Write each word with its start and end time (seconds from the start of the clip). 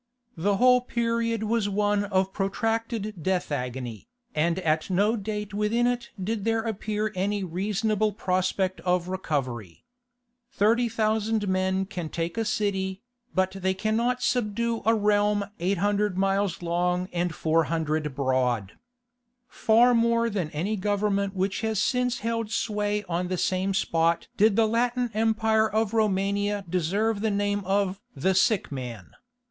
The 0.35 0.57
whole 0.57 0.81
period 0.81 1.43
was 1.43 1.69
one 1.69 2.09
protracted 2.33 3.21
death 3.21 3.51
agony, 3.51 4.07
and 4.33 4.57
at 4.61 4.89
no 4.89 5.15
date 5.15 5.53
within 5.53 5.85
it 5.85 6.09
did 6.19 6.43
there 6.43 6.63
appear 6.63 7.11
any 7.13 7.43
reasonable 7.43 8.11
prospect 8.11 8.79
of 8.81 9.09
recovery. 9.09 9.85
Thirty 10.53 10.89
thousand 10.89 11.47
men 11.47 11.85
can 11.85 12.09
take 12.09 12.35
a 12.35 12.45
city, 12.45 13.03
but 13.35 13.51
they 13.51 13.75
cannot 13.75 14.23
subdue 14.23 14.81
a 14.87 14.95
realm 14.95 15.45
800 15.59 16.17
miles 16.17 16.63
long 16.63 17.07
and 17.13 17.35
400 17.35 18.15
broad. 18.15 18.79
Far 19.47 19.93
more 19.93 20.31
than 20.31 20.49
any 20.49 20.77
government 20.77 21.35
which 21.35 21.61
has 21.61 21.79
since 21.79 22.21
held 22.25 22.49
sway 22.49 23.03
on 23.07 23.27
the 23.27 23.37
same 23.37 23.75
spot 23.75 24.29
did 24.35 24.55
the 24.55 24.67
Latin 24.67 25.11
Empire 25.13 25.69
of 25.69 25.93
Romania 25.93 26.65
deserve 26.67 27.21
the 27.21 27.29
name 27.29 27.59
of 27.65 28.01
"the 28.15 28.33
Sick 28.33 28.71
Man." 28.71 29.11